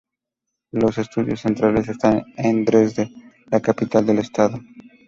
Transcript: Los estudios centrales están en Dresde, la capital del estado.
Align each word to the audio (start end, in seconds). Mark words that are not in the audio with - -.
Los 0.71 0.97
estudios 0.97 1.41
centrales 1.41 1.87
están 1.87 2.23
en 2.35 2.65
Dresde, 2.65 3.11
la 3.51 3.59
capital 3.61 4.03
del 4.03 4.17
estado. 4.17 4.59